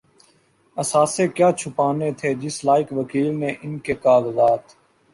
اثاثے 0.77 1.27
کیا 1.35 1.49
چھپانے 1.59 2.09
تھے‘ 2.19 2.29
جس 2.41 2.55
لائق 2.65 2.87
وکیل 2.99 3.27
نے 3.39 3.53
ان 3.61 3.77
کے 3.85 3.93
کاغذات 4.05 4.63